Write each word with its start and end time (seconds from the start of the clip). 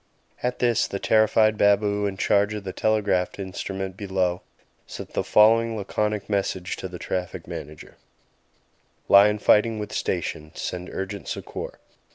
At 0.41 0.57
this 0.57 0.87
the 0.87 0.97
terrified 0.97 1.59
baboo 1.59 2.07
in 2.07 2.17
charge 2.17 2.55
of 2.55 2.63
the 2.63 2.73
telegraph 2.73 3.37
instrument 3.37 3.95
below 3.97 4.41
sent 4.87 5.13
the 5.13 5.23
following 5.23 5.77
laconic 5.77 6.27
message 6.27 6.75
to 6.77 6.87
the 6.87 6.97
Traffic 6.97 7.45
Manager: 7.45 7.97
"Lion 9.09 9.37
fighting 9.37 9.77
with 9.77 9.93
station. 9.93 10.53
Send 10.55 10.89
urgent 10.91 11.27
succour." 11.27 11.77